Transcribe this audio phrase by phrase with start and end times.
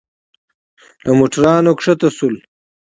[1.05, 2.41] له موټرانو ښکته شولو.